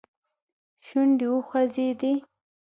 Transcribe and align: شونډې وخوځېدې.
شونډې 0.85 1.25
وخوځېدې. 1.33 2.13